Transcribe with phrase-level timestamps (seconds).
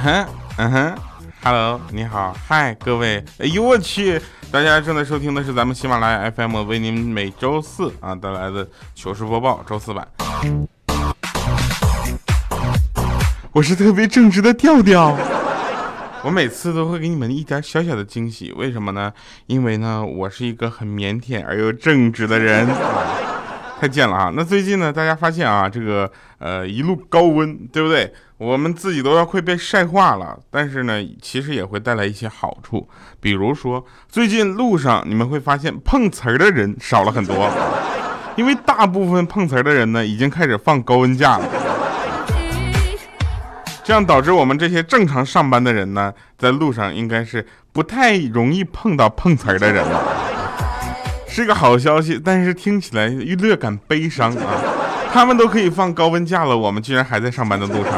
[0.00, 0.26] 嗯哼，
[0.56, 0.94] 嗯哼
[1.42, 4.18] ，Hello，你好，嗨，各位，哎呦我去，
[4.50, 10.08] 大家正在收听的是咱们喜马拉雅 FM 为您每周四啊带来的糗事播报周四版。
[13.52, 15.14] 我是特别正直的调调，
[16.24, 19.12] 我每次都会给你们一点小小的惊喜，为什么呢？
[19.48, 22.66] 因为呢，我是一个很腼腆而又正直的人。
[23.78, 24.32] 太贱了啊！
[24.34, 28.12] 那最近呢，大家发现啊，这个呃一路高温，对不对？
[28.40, 30.38] 我们自己都要快被晒化了。
[30.50, 32.88] 但是呢，其实也会带来一些好处，
[33.20, 37.50] 比如说最近路上你们会发现碰瓷儿的人少了很多，
[38.36, 41.46] 因为大部分碰瓷儿的人呢已经开始放高温假了，
[43.84, 50.02] 这样导致我们这些正常上班的人呢，在路上应该是不太容易碰到碰瓷儿的人了。
[51.28, 54.79] 是个好消息，但是听起来略感悲伤啊！
[55.12, 57.92] 他们都可以放高温假了，我们居然还在上班的路上。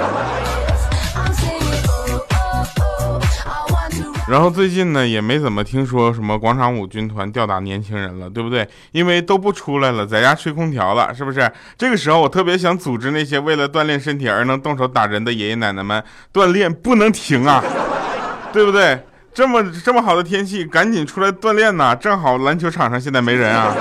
[4.29, 8.67] 然后最近呢，也没怎么听说什么广场舞军团吊打年轻人了，对不对？
[8.93, 11.53] 因为都不出来了，在家吹空调了，是不是？
[11.77, 16.03] 这个时候，我特别想组织那些为了锻炼身体而能动手打人的爷爷奶奶们，
[16.33, 17.63] 锻炼不能停啊，
[18.55, 18.99] 对不对？
[19.35, 21.95] 这么这么好的天气，赶紧出来锻炼呐！
[21.95, 23.75] 正好篮球场上现在没人啊。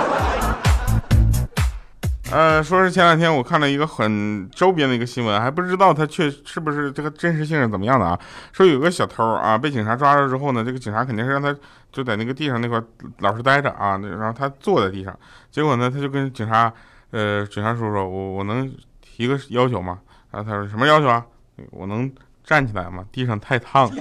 [2.31, 8.17] 呃，说是前两天我看了一个很周边的一个新闻，还不知道他确是不是这个真实性是怎么样的啊？
[8.53, 11.53] 说有个小偷啊，被警察抓着之后呢，这个警察肯定是让他
[11.91, 12.81] 就在那个地上那块
[13.19, 15.17] 老实待着啊，然后他坐在地上，
[15.51, 16.71] 结果呢，他就跟警察，
[17.11, 18.71] 呃，警察叔叔，我我能
[19.01, 19.99] 提个要求吗？
[20.31, 21.25] 然后他说什么要求啊？
[21.71, 22.09] 我能
[22.45, 23.05] 站起来吗？
[23.11, 23.91] 地上太烫。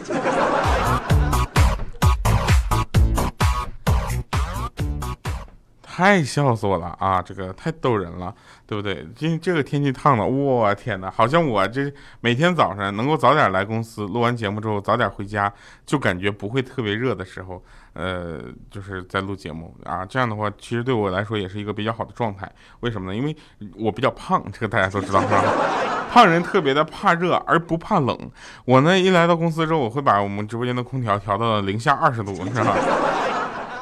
[6.01, 7.21] 太笑死我了啊！
[7.21, 8.35] 这个太逗人了，
[8.67, 9.07] 对不对？
[9.15, 11.11] 今这个天气烫的，我天哪！
[11.11, 15.53] 好像我这每天早上能够早点来公司，录完节目之后早点回家，
[15.85, 17.63] 就感觉不会特别热的时候，
[17.93, 18.41] 呃，
[18.71, 20.03] 就是在录节目啊。
[20.07, 22.51] 这样的话，其实对我来说也是一个比较好的状态。
[22.81, 23.15] 为什么呢？
[23.15, 23.37] 因为
[23.77, 25.45] 我比较胖，这个大家都知道是吧？
[26.11, 28.19] 胖人特别的怕热而不怕冷。
[28.65, 32.75] 我呢，一来到公司之后，我会把我们直播间的空调调到零下二十度，是吧？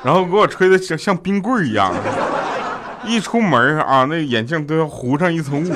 [0.04, 1.92] 然后给我吹的像像冰棍一样，
[3.04, 5.74] 一出门啊，那眼镜都要糊上一层雾。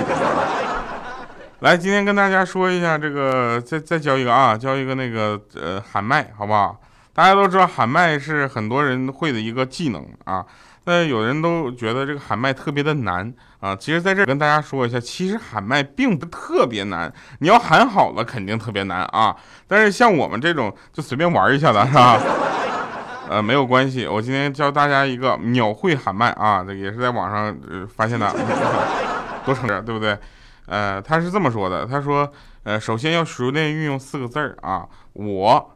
[1.60, 6.80] 来，今天跟大家说一下这个，再再教一个啊，教一个那个呃喊麦，好不好？
[7.12, 10.44] 大家都知道喊麦是很多人会的一个技能啊，
[10.86, 13.76] 那有人都觉得这个喊麦特别的难啊。
[13.76, 19.36] 其实在这跟大家说一下，其实喊麦并不特别难，你要喊好了肯定特别难啊。
[19.68, 22.18] 但是像我们这种就随便玩一下的是吧？
[23.32, 28.30] 呃，没有关系，我今天教大家一个秒会喊麦啊，这也是在网上呃发现的，
[29.46, 30.18] 多省点，对不对？
[30.66, 32.30] 呃，他是这么说的，他说，
[32.64, 35.74] 呃，首先要熟练运用四个字儿啊，我、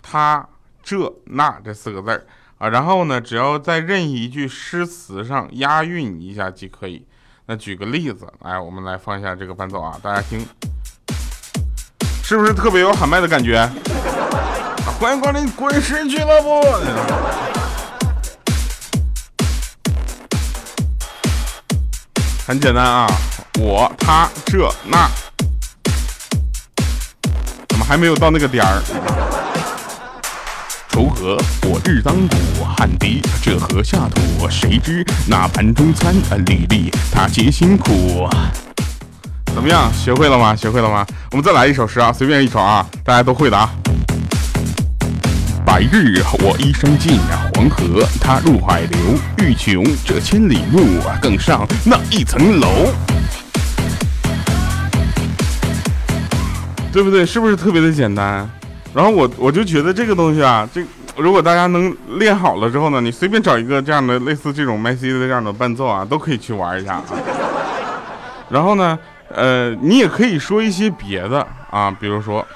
[0.00, 0.46] 他、
[0.80, 2.24] 这、那这四个字儿
[2.58, 7.04] 啊，然后呢，只要在任意一句诗词上押韵一下即可以。
[7.46, 10.46] 那举个例子，来，我们来放一下这个伴奏啊，大家听，
[12.22, 13.68] 是不是特别有喊麦的感觉？
[15.02, 16.62] 欢迎光临滚石俱乐部。
[22.46, 23.08] 很简单啊，
[23.58, 25.10] 我、他、这、那，
[27.68, 28.80] 怎么还没有到那个点儿？
[30.92, 34.48] 锄禾我日当午，汗滴这禾下土。
[34.48, 36.14] 谁知那盘中餐，
[36.46, 38.30] 粒粒他皆辛苦。
[39.52, 40.54] 怎么样，学会了吗？
[40.54, 41.04] 学会了吗？
[41.32, 43.68] 我们再来一首诗啊，随便一首啊，大家都会的啊。
[45.72, 47.18] 白日我衣衫尽，
[47.54, 49.00] 黄河它入海流。
[49.38, 52.92] 欲穷这千里目，更上那一层楼。
[56.92, 57.24] 对不对？
[57.24, 58.46] 是不是特别的简单？
[58.92, 60.84] 然后我我就觉得这个东西啊，这
[61.16, 67.04] 如果大家能练好了之后呢，你随便找一个这样的类似这种麦 C 的这样的伴奏啊，都可以去玩一下啊。
[68.50, 68.98] 然后呢，
[69.34, 72.46] 呃，你也可以说一些别的啊，比如说。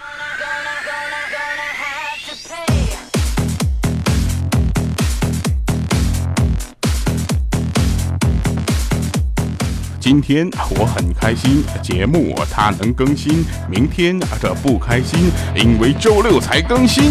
[10.07, 10.49] 今天
[10.79, 13.45] 我很开心，节目它能更新。
[13.69, 17.11] 明天这不开心，因为周六才更新，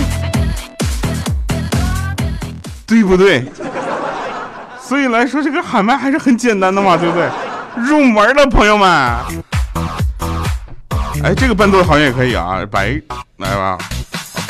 [2.88, 3.44] 对不对？
[4.80, 7.30] 所以来说，这个喊麦还是很简单的嘛，对不对？
[7.75, 8.89] 入门了，朋友们。
[11.21, 12.65] 哎，这个伴奏好像也可以啊。
[12.71, 12.98] 白
[13.39, 13.77] 来吧，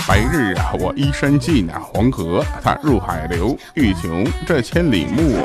[0.08, 3.58] 白日啊，我依山尽啊，黄河它入海流。
[3.74, 5.40] 欲穷这千里目。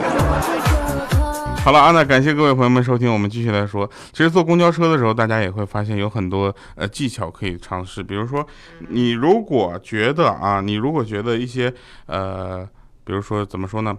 [1.63, 3.89] 好了啊，那感谢各位朋友们收听，我们继续来说。
[4.13, 8.03] 其实坐公交车的时候，大家也会发现有很多呃技巧可以尝试。
[8.03, 8.45] 比如说，
[8.89, 11.73] 你如果觉得啊，你如果觉得一些
[12.07, 12.67] 呃，
[13.05, 13.95] 比如说怎么说呢，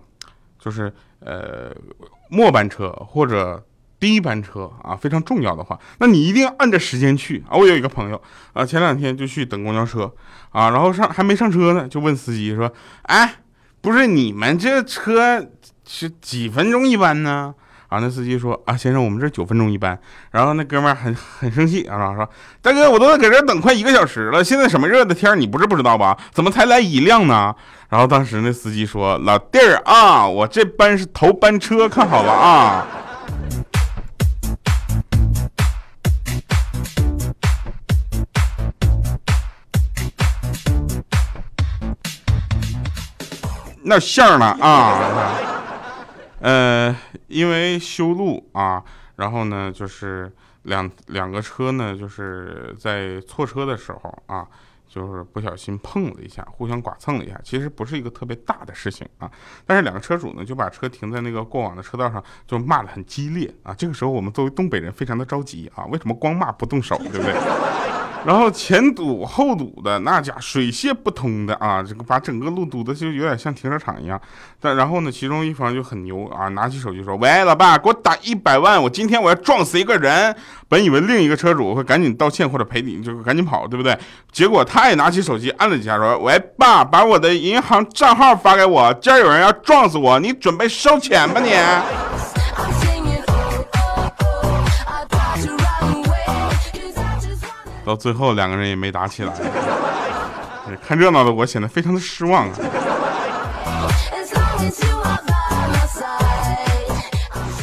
[0.57, 1.71] 就是呃
[2.29, 3.63] 末班车或者
[3.99, 7.55] 第一班车啊非常重要的话，那你一定要按着时间去啊。
[7.55, 8.19] 我有一个朋友
[8.53, 10.11] 啊，前两天就去等公交车
[10.49, 12.73] 啊，然后上还没上车呢，就问司机说
[13.03, 13.35] ：“哎，
[13.81, 15.47] 不是你们这车？”
[15.93, 17.53] 是几分钟一班呢？
[17.89, 19.99] 啊，那司机说啊，先生，我们这九分钟一班。
[20.31, 22.27] 然后那哥们儿很很生气啊，说
[22.61, 26.17] 大哥，我都在搁这等快一个小时了，现在什么热的天，你不是不知道吧？
[26.31, 27.53] 怎么才来一辆呢？
[27.89, 32.87] 然后当时那司机说，老弟儿啊，我这班是头班车，看好了啊。
[43.83, 45.60] 那线呢啊？
[46.41, 46.95] 呃，
[47.27, 48.83] 因为修路啊，
[49.15, 50.31] 然后呢，就是
[50.63, 54.47] 两两个车呢，就是在错车的时候啊，
[54.87, 59.31] 就是不小心碰了一下，互相剐蹭了一下，其实不是一个特别大的事情啊，
[59.65, 63.73] 但是两个车主呢，就把车停在那个过往的车道上，就骂得很激烈啊。
[63.73, 68.00] 这个时候，我们作为东北人，非常的着急啊，为什么光骂不动手，对不对？
[68.23, 74.19] 然后前堵后堵的那家水泄不通的啊，这个把整个路堵的就有点像停车场一样。
[74.59, 80.35] 但然后呢，其中一方就很牛啊，拿起手机说：“喂，老爸，给我打一百万，我今天我要撞死一个人。”
[80.69, 83.97] 本以为另一个车主会赶紧道歉或者赔礼，就赶紧跑，对不对？
[84.31, 91.51] 结果他也拿起手机按了几下，说：“喂，爸，把我的银行账号发给我，今儿有人要撞死我，你准备收钱吧你。”
[97.83, 99.33] 到最后两个人也没打起来，
[100.87, 102.55] 看热闹的我显得非常的失望啊。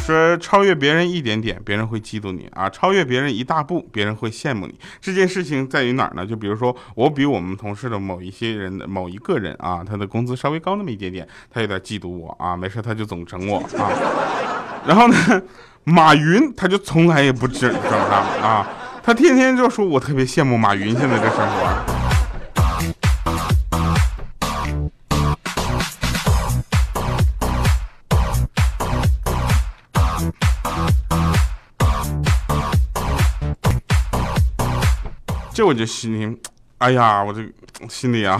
[0.05, 4.75] 说超越别人一点点，别人会嫉妒你啊；超越别人一大步，别人会羡慕你。
[5.03, 6.25] 这件事情在于哪儿呢？
[6.25, 12.56] 就比如说，我比我们同事的某一些人的某一个人啊，他的工资稍微高那么一点点，他有点嫉妒我啊。
[12.56, 13.93] 没事，他就总整我啊。
[14.87, 15.43] 然后呢，
[15.85, 18.17] 马云他就从来也不整整他
[18.47, 18.67] 啊。
[19.08, 21.66] 他天天就说：“我特别羡慕马云现在这生活。”
[35.55, 36.38] 这我就心里，
[36.76, 37.43] 哎呀，我这
[37.88, 38.38] 心里啊。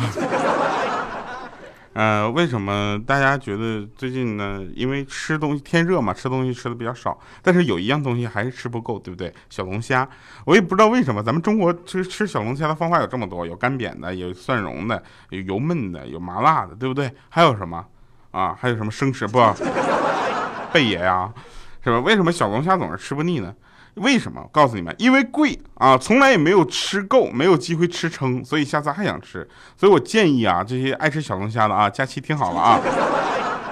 [1.98, 4.64] 呃，为什么大家觉得最近呢？
[4.72, 7.18] 因为吃东西天热嘛，吃东西吃的比较少。
[7.42, 9.34] 但是有一样东西还是吃不够，对不对？
[9.50, 10.08] 小龙虾，
[10.46, 17.12] 我也不知道为什么，咱们中国吃吃小龙虾的方法有这么多，有干煸的，有蒜蓉的，有油焖的，有麻辣的，对不对？
[17.30, 17.84] 还有什么
[18.30, 18.56] 啊？
[18.56, 19.40] 还有什么生吃不？
[20.72, 21.28] 贝爷呀，
[21.82, 21.98] 是吧？
[21.98, 23.52] 为什么小龙虾总是吃不腻呢？
[23.98, 24.42] 为什么？
[24.52, 29.46] 告诉你们，因为贵啊，从来也没有吃够，没有机会吃撑，所以下次还想吃。
[29.76, 32.80] 所以我建议啊，这些爱吃小龙虾的啊，假期听好了啊，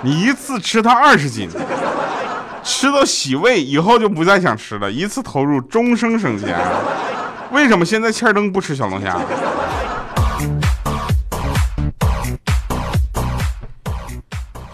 [0.03, 1.49] 你一次吃它二十斤，
[2.63, 6.59] 吃到洗胃以后就不再想吃了，一次投入终生省钱。
[7.53, 9.19] 为什么现在欠灯不吃小龙虾？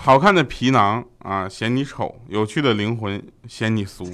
[0.04, 4.04] 好看的皮囊啊，嫌你丑；有趣的灵魂，嫌你俗。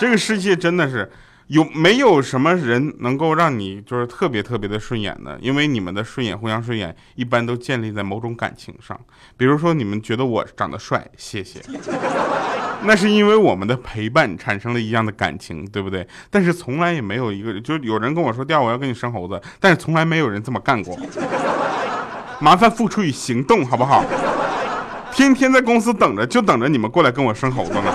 [0.00, 1.12] 这个世界真的是
[1.48, 5.38] 有没有什么人能够让你就是特别特别的顺眼的？
[5.42, 8.98] 因为你们的顺眼互相顺眼，一般都建立在某种感情上。
[9.36, 11.60] 比如说，你们觉得我长得帅，谢谢，
[12.84, 16.08] 那是因为我们的陪伴产生了一样的感情，对不对？
[16.30, 20.98] 但是从来也没有一个，就是有人跟我说，调我要跟你生猴子，但是从来没有人这么干过。
[22.40, 24.02] 麻烦付出与行动，好不好？
[25.12, 27.92] 天天在公司等着，就等着你们过来跟我生猴子呢。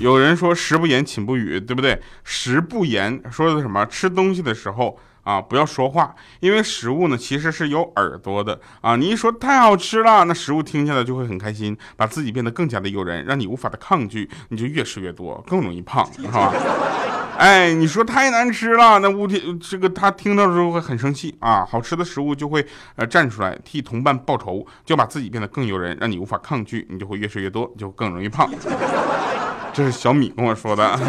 [0.00, 2.00] 有人说食不言，寝不语，对不对？
[2.24, 3.84] 食不言说的什么？
[3.84, 8.96] 吃东西的时候啊，不要说话，因为食物呢其实是有耳朵的啊。
[8.96, 16.50] 你一说太好吃了，那食物听下来就会很开心，把自己变得更加的诱人，让你无法的抗拒，你就越吃越多，更容易胖， 是吧？
[17.36, 21.62] 哎，你说太难吃了，那物体这个他听到的时候会很生气啊。
[21.62, 22.66] 好吃的食物就会
[22.96, 28.50] 呃站出来替同伴报仇，就把自己变得更诱人，让你无法抗拒，你就会越吃越多，就更容易胖。
[29.72, 30.98] 这是小米跟我说的。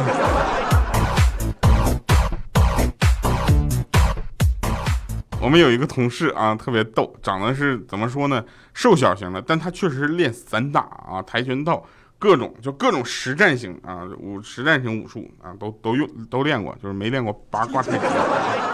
[5.42, 8.44] 我们有一个同事啊，特别逗，长得是怎么说呢？
[8.74, 11.84] 瘦小型的，但他确实练散打啊、跆拳道，
[12.20, 18.06] 各种就各种实战型啊武实战型武术啊，都都用都练过，就是没练过八卦太极。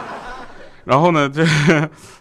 [0.83, 1.45] 然后呢，这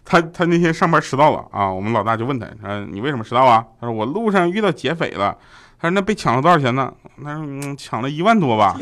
[0.04, 3.64] 他他那天上班迟到了啊，我们老大就问他，说你为什么迟到啊？
[3.80, 5.36] 他说我路上遇到劫匪了。
[5.80, 6.92] 他说那被抢了多少钱呢？
[7.24, 8.76] 他说嗯，抢了一万多吧。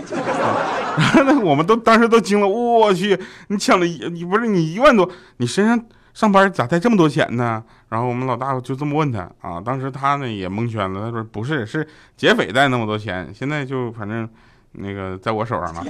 [0.96, 5.08] 然后 那我们都当时都惊了，我去，你抢了一你不是你一万多，
[5.38, 5.80] 你身上
[6.12, 7.62] 上班咋带这么多钱呢？
[7.88, 11.86] 然后我们老大就这么问他啊，当时他呢也蒙圈了，他说不是，是
[12.16, 14.28] 劫匪带那么多钱，现在就反正
[14.72, 15.84] 那个在我手上了。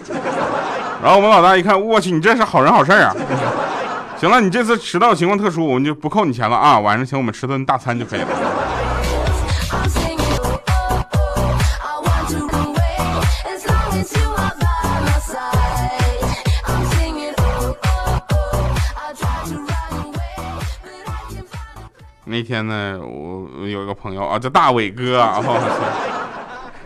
[1.03, 3.15] 然后我们老大一看，我去，你这是好人好事啊。
[4.17, 8.29] 行了，你这次迟到情况特殊，我们就不扣你钱了啊，晚上请我们吃顿大餐就可以了。
[22.35, 25.25] 那天呢，我有一个朋友啊，叫大伟哥，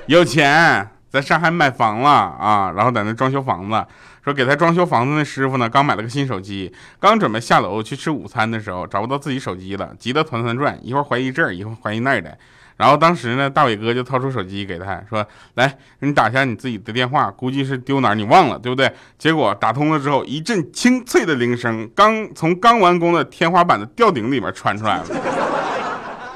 [0.04, 3.86] 有钱，在上海买房了啊，然后在那装修房子，
[4.22, 12.36] 说给他装修房子那师傅呢，刚买了个新手机，刚准备下楼去吃午餐的时候，找不到自己手机了，急得团团转，一会儿怀疑这儿，一会儿怀疑那儿的。
[12.76, 18.88] 然后当时呢，大伟哥就掏出手机给他说：“来，你打一下你自己的电话，估计是丢哪儿你忘了，对不对？”
[19.18, 25.06] 结果打通了之后，一阵清脆的铃声刚从刚完工的天花板的吊顶里面传出来了。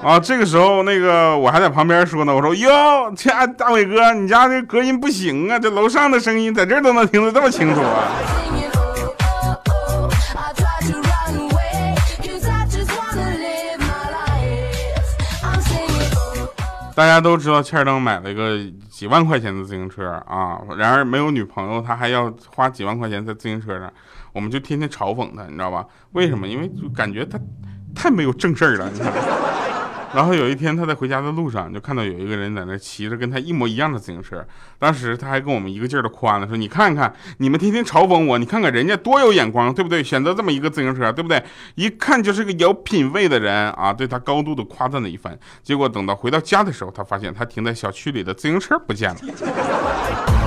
[0.02, 8.11] 啊，这个时候那个我还在旁边说呢，我说：“哟，这大伟哥，你家这隔音不行啊，这楼上的声音在这儿都能听得这么清楚啊。”
[16.94, 18.59] 大家都知道，欠灯买了一个
[18.90, 23.90] 几万块钱的自行车啊，然而没有女朋友，他还要花几万块钱在自行车上，
[24.32, 25.87] 我们就天天嘲讽他，你知道吧？
[26.11, 26.49] 为什么？
[26.49, 27.38] 因为就感觉他
[27.94, 29.12] 太没有正事儿了，你看。
[30.14, 34.45] 然后有一天他在回家的路上，就看到有一个人在那骑着跟他一模一样的自行车。
[34.78, 40.02] 当时他还跟我们一个劲儿的夸呢，说：“你看看，你们天天嘲讽我，你看看人家多有眼光，对不对？
[40.02, 41.42] 选择这么一个自行车，对不对？
[41.76, 45.38] 一看就是个有品位的人啊！”对他高度的夸赞了一番。
[45.62, 50.41] 结果等到回到家的时候，他发现他停在小区里的自行车不见了。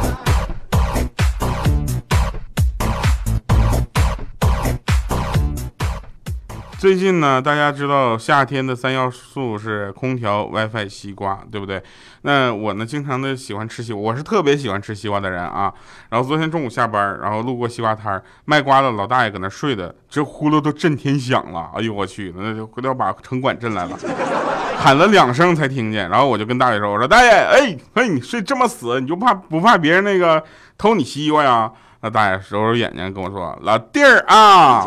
[6.78, 11.82] 最近呢，大家知道夏天的三要素是空调、WiFi、西瓜，对不对？
[12.22, 15.74] 那我呢，经常的喜欢吃西瓜，我是特别喜欢吃西瓜的人啊。
[16.10, 21.72] 然后昨天中午下班，然后路过西瓜摊卖瓜的老大爷搁那睡的，这呼噜都震天响了。
[21.76, 23.98] 哎呦我去，那就回头把城管震来了，
[24.78, 26.08] 喊了两声才听见。
[26.10, 30.44] 然后我就跟大爷说：“我说大爷，哎嘿，你睡这么死，你就怕不怕别人那个
[30.78, 34.86] 偷你西瓜呀？”那大爷揉揉眼睛跟我说：“老弟儿啊。”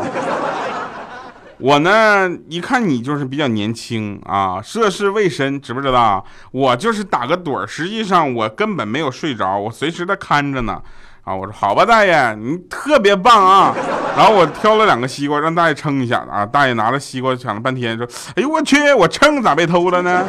[1.59, 6.25] 我呢，一看你就是比较年轻啊，涉世未深，知不知道？
[6.51, 10.81] 我就是打个盹儿，实际上我根本没有睡着，我随时的看着呢。
[11.25, 13.75] 啊，我说好吧，大爷，你特别棒啊。
[14.15, 16.45] 然后我挑了两个西瓜，让大爷称一下啊。
[16.45, 20.25] 大爷拿着西瓜，抢了半天，说：“哎呦我去，我称咋被偷了呢？”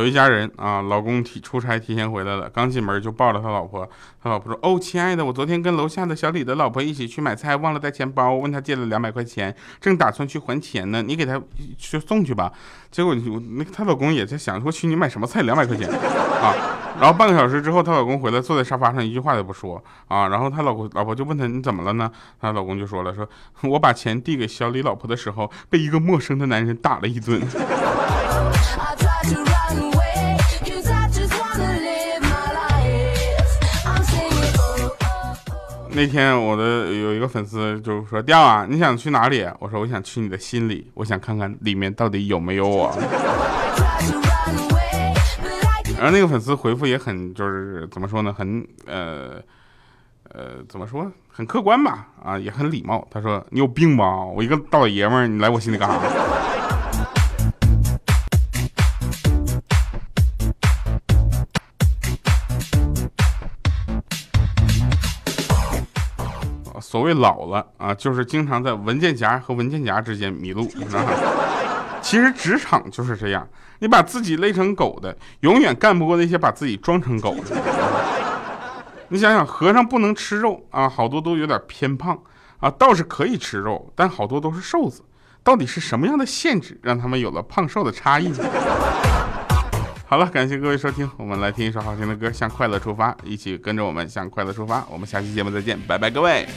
[0.00, 3.86] 有一家人啊，老公提出差提前回来了，刚进门就抱着他老婆。
[4.22, 11.02] 他老婆说：“哦，亲爱的，我昨天跟楼下的小李的老婆一起去买菜，忘了带钱包，问他借了两百块钱，正打算去还钱呢。
[11.02, 11.38] 你给他
[11.76, 12.50] 去送去吧。”
[12.90, 15.42] 结果我那她老公也在想：“我去，你买什么菜？
[15.42, 16.54] 两百块钱啊！”
[16.98, 20.28] 然后半个小时之后，她老公回来，坐在沙发上，一句话也不说啊。
[20.28, 23.28] 然后她老公老婆就问他：“你怎么了呢？”她老公就说了：“说
[23.64, 27.38] 我把钱递给小李老婆的时候，被一个陌生的男人打了一顿。”
[35.92, 42.90] 那天我的有一个粉丝就说：“调啊，你想去哪里？”我说：“我想去你的心里，我想看看里面到底有没有我。”
[45.98, 48.32] 然后那个粉丝回复也很就是怎么说呢？
[48.32, 49.42] 很呃
[50.32, 51.10] 呃怎么说？
[51.28, 52.06] 很客观吧？
[52.24, 53.06] 啊，也很礼貌。
[53.10, 54.24] 他说：“你有病吧？
[54.24, 55.98] 我一个大老爷们儿，你来我心里干啥？”
[66.90, 70.68] 所谓老了啊，就是经常在文件夹和文件夹之间迷路。
[72.02, 73.46] 其实职场就是这样，
[73.78, 77.56] 你把自己累成狗的，永远干不过那些把自己装成狗的。
[79.10, 82.20] 你想想，和尚不能吃肉啊，好多都有点偏胖
[82.58, 85.04] 啊，倒是可以吃肉，但好多都是瘦子。
[85.44, 88.44] 到底是什么样的限制，让他们有了胖瘦的差异呢？
[90.08, 94.84] 好了，感谢各位收听，我们来听一首好听的歌，向快乐出发，一起跟着我们向快乐出发。
[94.90, 96.48] 我们下期节目再见，拜拜，各位。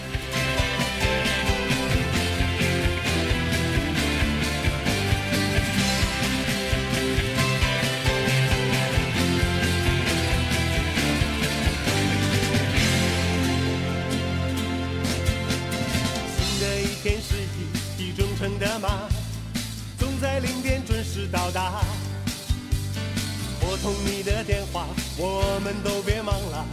[23.83, 24.87] 通你的电话，
[25.17, 26.65] 我们都别忙了，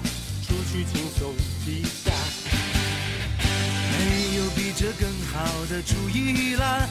[0.46, 1.34] 出去轻松
[1.66, 2.12] 一下。
[3.98, 6.88] 没有比这更好的主意了，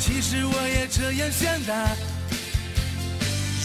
[0.00, 1.96] 其实我也这样想的。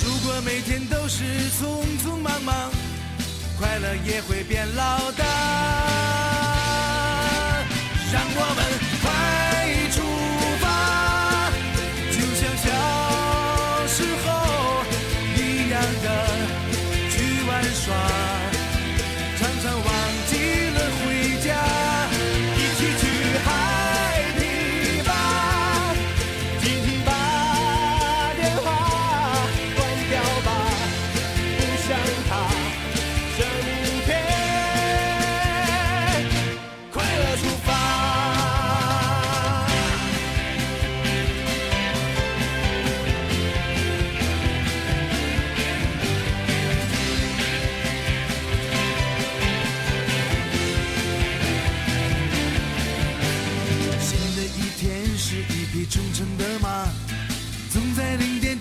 [0.06, 1.24] 如果每天都是
[1.60, 2.70] 匆匆忙忙，
[3.58, 5.24] 快乐也会变老的。
[8.14, 8.91] 让我们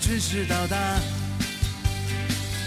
[0.01, 0.75] 准时到达。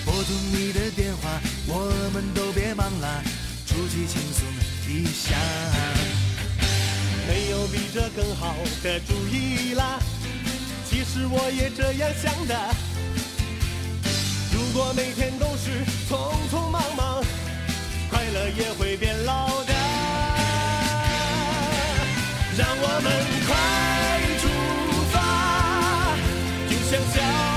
[0.04, 3.22] 拨通你的电话，我们都别忙啦，
[3.66, 4.46] 出去轻松
[4.88, 5.34] 一下。
[7.26, 9.98] 没有比这更好的主意啦。
[10.88, 12.54] 其实我也这样想的。
[14.52, 16.12] 如果每天都是匆
[16.52, 17.24] 匆忙忙，
[18.10, 19.74] 快乐也会变老的。
[22.56, 23.10] 让我们
[23.46, 23.54] 快
[26.94, 27.53] 就像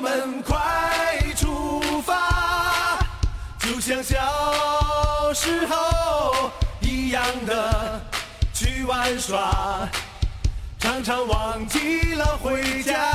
[0.00, 2.98] 我们快出发，
[3.58, 4.16] 就像小
[5.34, 8.00] 时候一样的
[8.54, 9.86] 去玩耍。
[10.78, 13.12] 常常忘记了回家，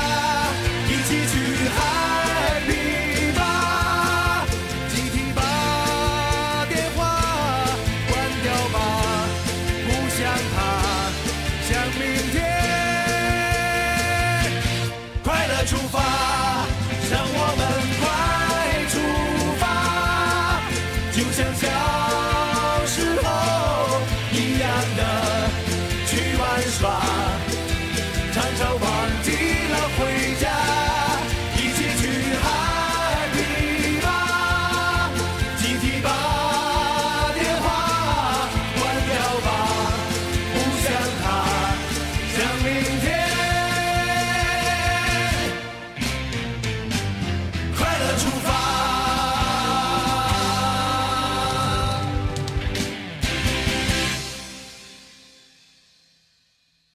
[21.75, 22.14] 像